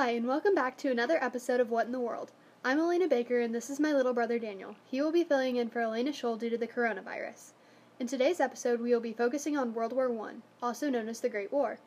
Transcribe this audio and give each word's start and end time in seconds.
Hi, 0.00 0.12
and 0.12 0.26
welcome 0.26 0.54
back 0.54 0.78
to 0.78 0.90
another 0.90 1.22
episode 1.22 1.60
of 1.60 1.70
What 1.70 1.84
in 1.84 1.92
the 1.92 2.00
World. 2.00 2.32
I'm 2.64 2.78
Elena 2.78 3.06
Baker, 3.06 3.38
and 3.38 3.54
this 3.54 3.68
is 3.68 3.78
my 3.78 3.92
little 3.92 4.14
brother 4.14 4.38
Daniel. 4.38 4.74
He 4.90 5.02
will 5.02 5.12
be 5.12 5.24
filling 5.24 5.56
in 5.56 5.68
for 5.68 5.80
Elena 5.80 6.10
Scholl 6.10 6.38
due 6.38 6.48
to 6.48 6.56
the 6.56 6.66
coronavirus. 6.66 7.52
In 7.98 8.06
today's 8.06 8.40
episode, 8.40 8.80
we 8.80 8.94
will 8.94 9.00
be 9.00 9.12
focusing 9.12 9.58
on 9.58 9.74
World 9.74 9.92
War 9.92 10.10
I, 10.26 10.36
also 10.62 10.88
known 10.88 11.06
as 11.10 11.20
the 11.20 11.28
Great 11.28 11.52
War. 11.52 11.80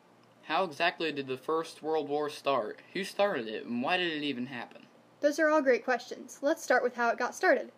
How 0.44 0.62
exactly 0.62 1.10
did 1.10 1.26
the 1.26 1.36
First 1.36 1.82
World 1.82 2.08
War 2.08 2.30
start? 2.30 2.78
Who 2.92 3.02
started 3.02 3.48
it, 3.48 3.66
and 3.66 3.82
why 3.82 3.96
did 3.96 4.12
it 4.12 4.22
even 4.22 4.46
happen? 4.46 4.86
Those 5.20 5.40
are 5.40 5.48
all 5.48 5.60
great 5.60 5.84
questions. 5.84 6.38
Let's 6.40 6.62
start 6.62 6.84
with 6.84 6.94
how 6.94 7.08
it 7.08 7.18
got 7.18 7.34
started. 7.34 7.72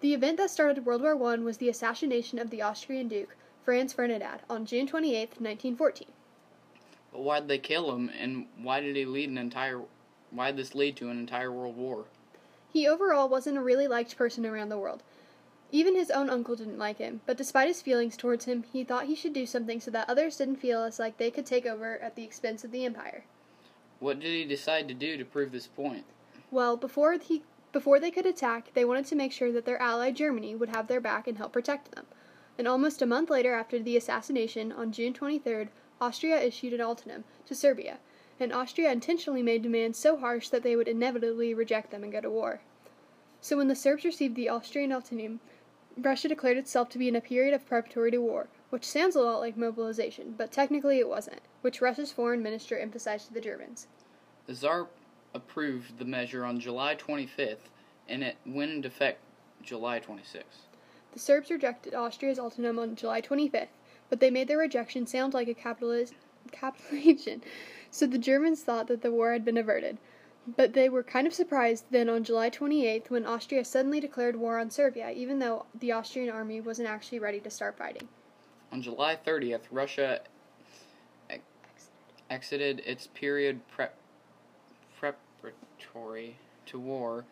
The 0.00 0.12
event 0.12 0.36
that 0.36 0.50
started 0.50 0.84
World 0.84 1.00
War 1.00 1.32
I 1.32 1.36
was 1.36 1.56
the 1.56 1.70
assassination 1.70 2.38
of 2.38 2.50
the 2.50 2.60
Austrian 2.60 3.08
Duke, 3.08 3.34
Franz 3.64 3.94
Ferdinand, 3.94 4.40
on 4.50 4.66
June 4.66 4.86
28, 4.86 5.40
1914. 5.40 6.08
But 7.12 7.22
why 7.22 7.40
did 7.40 7.48
they 7.48 7.58
kill 7.58 7.94
him, 7.94 8.10
and 8.18 8.46
why 8.56 8.80
did 8.80 8.96
he 8.96 9.04
lead 9.04 9.28
an 9.28 9.38
entire? 9.38 9.82
Why 10.30 10.50
did 10.50 10.56
this 10.56 10.74
lead 10.74 10.96
to 10.96 11.10
an 11.10 11.18
entire 11.18 11.52
world 11.52 11.76
war? 11.76 12.06
He 12.72 12.88
overall 12.88 13.28
wasn't 13.28 13.58
a 13.58 13.62
really 13.62 13.86
liked 13.86 14.16
person 14.16 14.46
around 14.46 14.70
the 14.70 14.78
world. 14.78 15.02
Even 15.70 15.94
his 15.94 16.10
own 16.10 16.30
uncle 16.30 16.56
didn't 16.56 16.78
like 16.78 16.98
him, 16.98 17.20
but 17.26 17.36
despite 17.36 17.68
his 17.68 17.82
feelings 17.82 18.16
towards 18.16 18.46
him, 18.46 18.62
he 18.72 18.82
thought 18.82 19.06
he 19.06 19.14
should 19.14 19.32
do 19.32 19.46
something 19.46 19.80
so 19.80 19.90
that 19.90 20.08
others 20.08 20.36
didn't 20.36 20.56
feel 20.56 20.82
as 20.82 20.98
like 20.98 21.16
they 21.18 21.30
could 21.30 21.46
take 21.46 21.66
over 21.66 21.98
at 21.98 22.16
the 22.16 22.24
expense 22.24 22.64
of 22.64 22.72
the 22.72 22.84
empire. 22.84 23.24
What 23.98 24.20
did 24.20 24.32
he 24.32 24.44
decide 24.44 24.88
to 24.88 24.94
do 24.94 25.16
to 25.16 25.24
prove 25.24 25.52
this 25.52 25.66
point? 25.66 26.04
Well, 26.50 26.76
before 26.76 27.12
he 27.14 27.42
before 27.72 28.00
they 28.00 28.10
could 28.10 28.26
attack, 28.26 28.74
they 28.74 28.84
wanted 28.84 29.06
to 29.06 29.16
make 29.16 29.32
sure 29.32 29.50
that 29.52 29.64
their 29.64 29.80
ally 29.80 30.10
Germany 30.10 30.54
would 30.54 30.68
have 30.68 30.88
their 30.88 31.00
back 31.00 31.26
and 31.26 31.38
help 31.38 31.52
protect 31.52 31.92
them. 31.92 32.06
And 32.58 32.68
almost 32.68 33.00
a 33.00 33.06
month 33.06 33.30
later 33.30 33.54
after 33.54 33.78
the 33.78 33.96
assassination, 33.96 34.72
on 34.72 34.92
June 34.92 35.14
23rd, 35.14 35.68
Austria 36.00 36.40
issued 36.40 36.72
an 36.72 36.80
ultimatum 36.80 37.24
to 37.46 37.54
Serbia, 37.54 37.98
and 38.40 38.52
Austria 38.52 38.90
intentionally 38.90 39.42
made 39.42 39.62
demands 39.62 39.98
so 39.98 40.16
harsh 40.16 40.48
that 40.48 40.62
they 40.62 40.74
would 40.74 40.88
inevitably 40.88 41.54
reject 41.54 41.90
them 41.90 42.02
and 42.02 42.12
go 42.12 42.20
to 42.20 42.30
war. 42.30 42.60
So 43.40 43.56
when 43.56 43.68
the 43.68 43.76
Serbs 43.76 44.04
received 44.04 44.36
the 44.36 44.48
Austrian 44.48 44.92
ultimatum, 44.92 45.40
Russia 45.96 46.28
declared 46.28 46.56
itself 46.56 46.88
to 46.90 46.98
be 46.98 47.08
in 47.08 47.16
a 47.16 47.20
period 47.20 47.52
of 47.52 47.66
preparatory 47.66 48.10
to 48.10 48.18
war, 48.18 48.48
which 48.70 48.84
sounds 48.84 49.14
a 49.14 49.20
lot 49.20 49.40
like 49.40 49.56
mobilization, 49.56 50.34
but 50.36 50.50
technically 50.50 50.98
it 50.98 51.08
wasn't, 51.08 51.42
which 51.60 51.80
Russia's 51.80 52.12
foreign 52.12 52.42
minister 52.42 52.78
emphasized 52.78 53.26
to 53.28 53.34
the 53.34 53.40
Germans. 53.40 53.86
The 54.46 54.54
Tsar 54.54 54.88
approved 55.34 55.98
the 55.98 56.04
measure 56.04 56.44
on 56.44 56.60
July 56.60 56.94
25th, 56.94 57.68
and 58.08 58.22
it 58.22 58.36
went 58.46 58.72
into 58.72 58.88
effect 58.88 59.20
July 59.62 60.00
26th. 60.00 60.66
The 61.12 61.18
Serbs 61.18 61.50
rejected 61.50 61.94
Austria's 61.94 62.38
ultimatum 62.38 62.78
on 62.78 62.96
July 62.96 63.20
25th, 63.20 63.68
but 64.12 64.20
they 64.20 64.30
made 64.30 64.46
their 64.46 64.58
rejection 64.58 65.06
sound 65.06 65.32
like 65.32 65.48
a 65.48 65.54
capitalization, 65.54 67.42
so 67.90 68.06
the 68.06 68.18
Germans 68.18 68.60
thought 68.62 68.86
that 68.88 69.00
the 69.00 69.10
war 69.10 69.32
had 69.32 69.42
been 69.42 69.56
averted. 69.56 69.96
But 70.54 70.74
they 70.74 70.90
were 70.90 71.02
kind 71.02 71.26
of 71.26 71.32
surprised 71.32 71.86
then 71.90 72.10
on 72.10 72.22
July 72.22 72.50
28th 72.50 73.08
when 73.08 73.24
Austria 73.24 73.64
suddenly 73.64 74.00
declared 74.00 74.36
war 74.36 74.58
on 74.58 74.68
Serbia, 74.68 75.12
even 75.12 75.38
though 75.38 75.64
the 75.74 75.92
Austrian 75.92 76.28
army 76.28 76.60
wasn't 76.60 76.90
actually 76.90 77.20
ready 77.20 77.40
to 77.40 77.48
start 77.48 77.78
fighting. 77.78 78.06
On 78.70 78.82
July 78.82 79.16
30th, 79.26 79.62
Russia 79.70 80.20
ex- 81.30 81.40
exited 82.28 82.82
its 82.84 83.06
period 83.06 83.66
prep 83.66 83.96
preparatory 85.00 86.36
to 86.66 86.78
war 86.78 87.24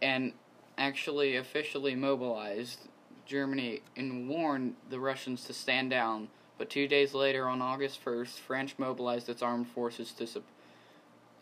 and 0.00 0.32
actually 0.78 1.36
officially 1.36 1.94
mobilized 1.94 2.88
Germany 3.26 3.82
and 3.96 4.28
warned 4.28 4.76
the 4.90 5.00
Russians 5.00 5.44
to 5.44 5.52
stand 5.52 5.90
down. 5.90 6.28
But 6.56 6.70
two 6.70 6.86
days 6.86 7.14
later, 7.14 7.48
on 7.48 7.60
August 7.60 8.04
1st, 8.04 8.38
France 8.38 8.74
mobilized 8.78 9.28
its 9.28 9.42
armed 9.42 9.68
forces 9.68 10.12
su- 10.16 10.42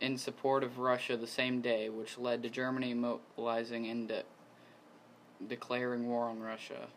in 0.00 0.16
support 0.16 0.64
of 0.64 0.78
Russia 0.78 1.16
the 1.16 1.26
same 1.26 1.60
day, 1.60 1.88
which 1.88 2.18
led 2.18 2.42
to 2.42 2.50
Germany 2.50 2.94
mobilizing 2.94 3.86
and 3.88 4.08
de- 4.08 4.24
declaring 5.46 6.08
war 6.08 6.24
on 6.24 6.40
Russia. 6.40 6.88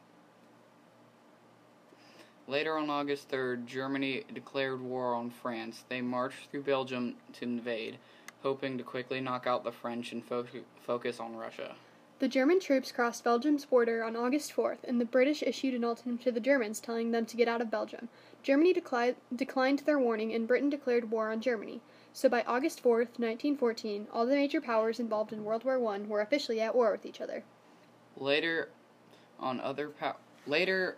Later 2.48 2.78
on 2.78 2.90
August 2.90 3.30
3rd, 3.30 3.66
Germany 3.66 4.24
declared 4.32 4.80
war 4.80 5.16
on 5.16 5.32
France. 5.32 5.84
They 5.90 6.02
marched 6.02 6.52
through 6.52 6.62
Belgium 6.62 7.16
to 7.34 7.44
invade, 7.44 7.98
hoping 8.44 8.78
to 8.78 8.84
quickly 8.84 9.20
knock 9.20 9.48
out 9.48 9.64
the 9.64 9.72
French 9.72 10.12
and 10.12 10.24
fo- 10.24 10.46
focus 10.86 11.20
on 11.20 11.36
Russia. 11.36 11.76
The 12.20 12.30
German 12.30 12.62
troops 12.62 12.94
crossed 12.94 13.26
Belgium's 13.26 13.66
border 13.66 14.02
on 14.02 14.16
August 14.16 14.56
4th, 14.56 14.86
and 14.86 15.02
the 15.02 15.06
British 15.06 15.44
issued 15.44 15.74
an 15.74 15.84
ultimatum 15.84 16.18
to 16.20 16.32
the 16.32 16.40
Germans 16.40 16.80
telling 16.80 17.12
them 17.12 17.26
to 17.26 17.36
get 17.36 17.50
out 17.50 17.60
of 17.60 17.70
Belgium. 17.70 18.08
Germany 18.42 18.74
decli- 18.74 19.16
declined 19.36 19.80
their 19.80 20.00
warning, 20.00 20.34
and 20.34 20.48
Britain 20.48 20.70
declared 20.70 21.12
war 21.12 21.30
on 21.30 21.42
Germany. 21.42 21.82
So 22.14 22.30
by 22.30 22.44
August 22.44 22.82
4th, 22.82 23.20
1914, 23.20 24.08
all 24.14 24.26
the 24.26 24.36
major 24.36 24.62
powers 24.62 24.98
involved 24.98 25.34
in 25.34 25.44
World 25.44 25.66
War 25.66 25.76
I 25.94 25.98
were 26.00 26.22
officially 26.22 26.62
at 26.62 26.74
war 26.74 26.90
with 26.94 27.06
each 27.06 27.20
other. 27.20 27.44
Later, 28.16 28.70
on 29.38 29.60
other 29.60 29.90
pow- 29.90 30.16
later, 30.48 30.96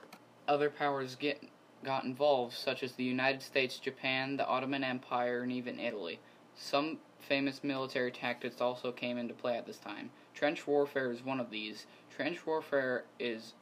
other 0.47 0.69
powers 0.69 1.15
get 1.15 1.41
got 1.83 2.03
involved, 2.03 2.53
such 2.53 2.83
as 2.83 2.91
the 2.91 3.03
United 3.03 3.41
States, 3.41 3.79
Japan, 3.79 4.37
the 4.37 4.45
Ottoman 4.45 4.83
Empire, 4.83 5.41
and 5.41 5.51
even 5.51 5.79
Italy. 5.79 6.19
Some 6.55 6.99
famous 7.19 7.63
military 7.63 8.11
tactics 8.11 8.61
also 8.61 8.91
came 8.91 9.17
into 9.17 9.33
play 9.33 9.57
at 9.57 9.65
this 9.65 9.77
time. 9.77 10.11
Trench 10.37 10.67
warfare 10.67 11.11
is 11.11 11.25
one 11.25 11.39
of 11.39 11.49
these. 11.49 11.87
Trench 12.15 12.45
warfare 12.45 13.05
is 13.19 13.55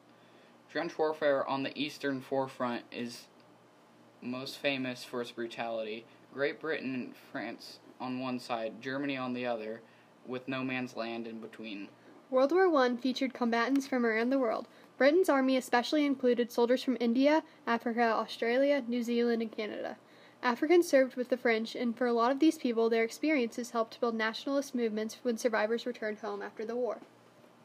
trench 0.69 0.97
warfare 0.97 1.47
on 1.47 1.63
the 1.63 1.71
eastern 1.79 2.19
forefront 2.19 2.83
is 2.91 3.27
most 4.21 4.57
famous 4.57 5.01
for 5.01 5.21
its 5.21 5.31
brutality. 5.31 6.03
Great 6.33 6.59
Britain 6.59 6.93
and 6.93 7.15
France 7.31 7.79
on 8.01 8.19
one 8.19 8.41
side, 8.41 8.81
Germany 8.81 9.15
on 9.15 9.31
the 9.31 9.45
other, 9.45 9.79
with 10.27 10.49
no 10.49 10.65
man's 10.65 10.97
land 10.97 11.27
in 11.27 11.39
between. 11.39 11.87
World 12.29 12.51
War 12.51 12.75
I 12.75 12.97
featured 12.97 13.33
combatants 13.33 13.87
from 13.87 14.05
around 14.05 14.29
the 14.29 14.39
world. 14.39 14.67
Britain's 14.97 15.29
army 15.29 15.55
especially 15.55 16.05
included 16.05 16.51
soldiers 16.51 16.83
from 16.83 16.97
India, 16.99 17.41
Africa, 17.65 18.01
Australia, 18.01 18.83
New 18.85 19.01
Zealand, 19.01 19.41
and 19.41 19.49
Canada. 19.49 19.95
Africans 20.43 20.87
served 20.87 21.15
with 21.15 21.29
the 21.29 21.37
French, 21.37 21.75
and 21.75 21.97
for 21.97 22.05
a 22.05 22.13
lot 22.13 22.31
of 22.31 22.39
these 22.39 22.57
people, 22.57 22.89
their 22.89 23.03
experiences 23.03 23.71
helped 23.71 23.99
build 23.99 24.15
nationalist 24.15 24.75
movements 24.75 25.17
when 25.23 25.37
survivors 25.37 25.85
returned 25.85 26.19
home 26.19 26.41
after 26.41 26.63
the 26.63 26.75
war. 26.75 26.99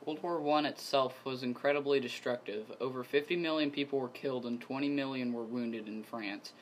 World 0.07 0.23
War 0.23 0.59
I 0.59 0.69
itself 0.69 1.25
was 1.25 1.43
incredibly 1.43 2.01
destructive. 2.01 2.73
Over 2.81 3.05
50 3.05 3.37
million 3.37 3.71
people 3.71 3.99
were 3.99 4.09
killed 4.09 4.47
and 4.47 4.61
20 4.61 4.89
million 4.89 5.33
were 5.33 5.45
wounded 5.45 5.89
in 5.89 6.03
France. 6.03 6.55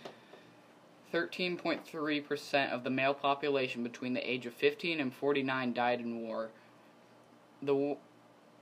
13.3% 1.12 2.70
of 2.70 2.84
the 2.84 2.90
male 2.90 3.14
population 3.14 3.82
between 3.82 4.12
the 4.12 4.30
age 4.30 4.44
of 4.44 4.54
15 4.54 5.00
and 5.00 5.14
49 5.14 5.72
died 5.72 6.00
in 6.00 6.20
war. 6.20 6.50
The, 7.62 7.96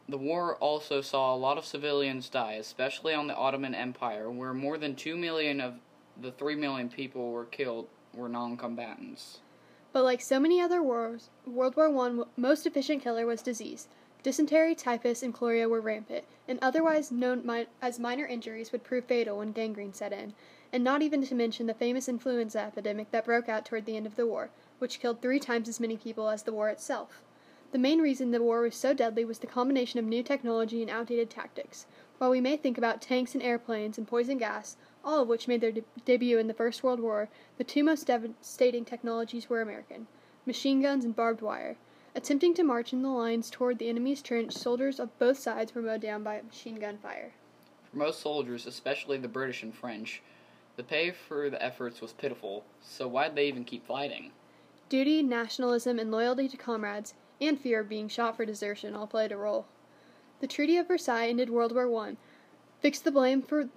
the 0.09 0.19
war 0.19 0.57
also 0.57 1.01
saw 1.01 1.34
a 1.34 1.37
lot 1.37 1.59
of 1.59 1.65
civilians 1.65 2.28
die, 2.28 2.53
especially 2.53 3.15
on 3.15 3.27
the 3.27 3.34
Ottoman 3.34 3.75
Empire, 3.75 4.31
where 4.31 4.55
more 4.55 4.78
than 4.78 4.95
2 4.95 5.17
million 5.17 5.61
of 5.61 5.75
the 6.21 6.32
3 6.32 6.54
million 6.54 6.88
people 6.88 7.31
were 7.31 7.44
killed 7.44 7.88
were 8.15 8.28
non 8.28 8.56
combatants. 8.56 9.38
But 9.93 10.04
like 10.04 10.21
so 10.21 10.38
many 10.38 10.60
other 10.60 10.82
wars, 10.82 11.31
World 11.47 11.77
War 11.77 11.88
I 11.88 12.25
most 12.37 12.66
efficient 12.66 13.03
killer 13.03 13.27
was 13.27 13.43
disease. 13.43 13.88
Dysentery, 14.22 14.75
typhus, 14.75 15.22
and 15.22 15.32
cholera 15.32 15.69
were 15.69 15.81
rampant, 15.81 16.25
and 16.49 16.59
otherwise 16.60 17.12
known 17.12 17.47
mi- 17.47 17.66
as 17.81 17.99
minor 18.00 18.27
injuries 18.27 18.72
would 18.72 18.82
prove 18.82 19.04
fatal 19.04 19.38
when 19.38 19.53
gangrene 19.53 19.94
set 19.94 20.12
in, 20.12 20.34
and 20.72 20.82
not 20.82 21.00
even 21.00 21.25
to 21.25 21.34
mention 21.34 21.66
the 21.66 21.75
famous 21.75 22.09
influenza 22.09 22.60
epidemic 22.60 23.10
that 23.10 23.25
broke 23.25 23.48
out 23.48 23.65
toward 23.65 23.87
the 23.87 23.97
end 23.97 24.04
of 24.04 24.16
the 24.16 24.27
war, 24.27 24.50
which 24.81 25.00
killed 25.00 25.22
three 25.22 25.38
times 25.38 25.69
as 25.69 25.81
many 25.81 25.97
people 25.97 26.28
as 26.28 26.43
the 26.43 26.53
war 26.53 26.69
itself. 26.69 27.22
The 27.72 27.78
main 27.78 28.00
reason 28.00 28.31
the 28.31 28.43
war 28.43 28.62
was 28.62 28.75
so 28.75 28.94
deadly 28.94 29.25
was 29.25 29.38
the 29.38 29.47
combination 29.47 29.98
of 29.98 30.04
new 30.04 30.22
technology 30.22 30.83
and 30.83 30.91
outdated 30.91 31.31
tactics. 31.31 31.87
While 32.19 32.31
we 32.31 32.41
may 32.41 32.56
think 32.56 32.78
about 32.78 33.00
tanks 33.00 33.34
and 33.34 33.43
airplanes 33.43 33.98
and 33.98 34.09
poison 34.09 34.38
gas, 34.38 34.77
all 35.06 35.22
of 35.22 35.28
which 35.28 35.47
made 35.47 35.61
their 35.61 35.72
de- 35.72 35.84
debut 36.05 36.36
in 36.36 36.48
the 36.48 36.54
First 36.54 36.83
World 36.83 36.98
War, 36.98 37.28
the 37.57 37.65
two 37.65 37.84
most 37.84 38.09
devastating 38.09 38.84
technologies 38.84 39.48
were 39.48 39.63
American 39.63 40.09
machine 40.45 40.83
guns 40.83 41.04
and 41.04 41.15
barbed 41.15 41.41
wire. 41.41 41.77
Attempting 42.15 42.54
to 42.54 42.63
march 42.63 42.92
in 42.92 43.03
the 43.03 43.09
lines 43.09 43.51
toward 43.51 43.78
the 43.78 43.89
enemy's 43.89 44.22
trench, 44.22 44.53
soldiers 44.53 44.98
of 44.98 45.16
both 45.19 45.39
sides 45.39 45.75
were 45.75 45.83
mowed 45.83 46.01
down 46.01 46.22
by 46.22 46.41
machine 46.42 46.77
gun 46.77 46.98
fire. 46.98 47.33
For 47.91 47.98
most 47.98 48.21
soldiers, 48.21 48.66
especially 48.66 49.19
the 49.19 49.28
British 49.28 49.63
and 49.63 49.75
French, 49.75 50.22
the 50.77 50.83
pay 50.83 51.10
for 51.10 51.51
the 51.51 51.63
efforts 51.63 52.01
was 52.01 52.13
pitiful, 52.13 52.65
so 52.80 53.07
why'd 53.07 53.34
they 53.34 53.48
even 53.48 53.65
keep 53.65 53.86
fighting? 53.86 54.33
Duty, 54.89 55.22
nationalism, 55.22 55.98
and 55.98 56.10
loyalty 56.10 56.48
to 56.48 56.57
comrades, 56.57 57.15
and 57.41 57.60
fear 57.60 57.80
of 57.80 57.89
being 57.89 58.09
shot 58.09 58.36
for 58.36 58.47
desertion 58.47 58.95
all 58.95 59.07
played 59.07 59.33
a 59.33 59.36
role. 59.36 59.66
The 60.41 60.47
Treaty 60.47 60.77
of 60.77 60.89
Versailles 60.89 61.28
ended 61.28 61.51
World 61.51 61.75
War 61.75 61.92
I, 62.07 62.16
fixed 62.80 63.04
the 63.04 63.10
blame 63.10 63.42
for 63.42 63.69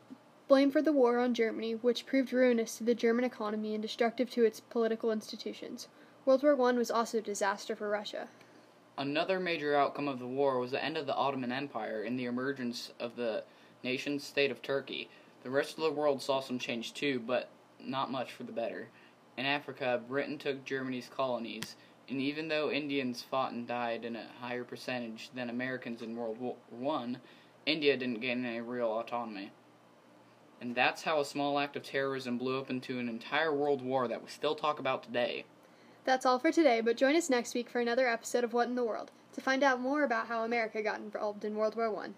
blame 0.50 0.72
for 0.72 0.82
the 0.82 0.92
war 0.92 1.20
on 1.20 1.36
Germany, 1.36 1.74
which 1.76 2.08
proved 2.08 2.34
ruinous 2.34 2.76
to 2.76 2.84
the 2.84 2.96
German 2.96 3.24
economy 3.24 3.76
and 3.76 3.84
destructive 3.84 4.32
to 4.32 4.44
its 4.44 4.60
political 4.60 5.12
institutions. 5.12 5.88
World 6.26 6.42
War 6.42 6.60
I 6.60 6.72
was 6.72 6.90
also 6.90 7.20
a 7.20 7.22
disaster 7.22 7.76
for 7.76 7.88
Russia. 7.88 8.28
Another 8.98 9.40
major 9.40 9.76
outcome 9.76 10.08
of 10.08 10.18
the 10.18 10.28
war 10.28 10.58
was 10.60 10.72
the 10.72 10.84
end 10.84 10.98
of 10.98 11.06
the 11.06 11.16
Ottoman 11.16 11.52
Empire 11.52 12.02
and 12.02 12.18
the 12.20 12.26
emergence 12.26 12.92
of 13.00 13.16
the 13.16 13.44
nation 13.84 14.18
state 14.20 14.50
of 14.50 14.64
Turkey. 14.64 15.08
The 15.44 15.52
rest 15.52 15.78
of 15.78 15.84
the 15.84 15.92
world 15.92 16.20
saw 16.20 16.40
some 16.40 16.58
change 16.58 16.96
too, 16.96 17.20
but 17.20 17.50
not 17.80 18.12
much 18.12 18.34
for 18.34 18.42
the 18.42 18.52
better. 18.52 18.90
In 19.38 19.46
Africa, 19.46 20.02
Britain 20.06 20.40
took 20.40 20.66
Germany's 20.66 21.10
colonies 21.16 21.76
And 22.10 22.20
even 22.20 22.48
though 22.48 22.72
Indians 22.72 23.22
fought 23.22 23.52
and 23.52 23.68
died 23.68 24.04
in 24.04 24.16
a 24.16 24.26
higher 24.42 24.64
percentage 24.64 25.30
than 25.36 25.52
Americans 25.52 26.02
in 26.02 26.16
World 26.16 26.40
War 26.40 26.56
One, 26.72 27.20
India 27.68 27.96
didn't 27.96 28.22
gain 28.22 28.44
any 28.44 28.62
real 28.62 28.98
autonomy. 28.98 29.52
And 30.62 30.76
that's 30.76 31.04
how 31.04 31.20
a 31.20 31.26
small 31.26 31.58
act 31.58 31.76
of 31.76 31.84
terrorism 31.84 32.38
blew 32.38 32.60
up 32.60 32.70
into 32.70 33.00
an 33.00 33.08
entire 33.08 33.54
world 33.54 33.82
war 33.82 34.08
that 34.08 34.22
we 34.22 34.30
still 34.30 34.56
talk 34.56 34.80
about 34.80 35.04
today. 35.04 35.46
That's 36.06 36.26
all 36.26 36.40
for 36.40 36.52
today, 36.52 36.82
but 36.82 36.98
join 36.98 37.16
us 37.16 37.30
next 37.30 37.54
week 37.54 37.70
for 37.70 37.80
another 37.80 38.08
episode 38.08 38.44
of 38.44 38.54
What 38.54 38.68
in 38.68 38.76
the 38.76 38.84
World 38.84 39.12
to 39.34 39.42
find 39.42 39.64
out 39.64 39.80
more 39.80 40.04
about 40.04 40.28
how 40.28 40.44
America 40.44 40.82
got 40.82 41.00
involved 41.00 41.46
in 41.46 41.56
World 41.56 41.76
War 41.76 41.92
One. 41.92 42.16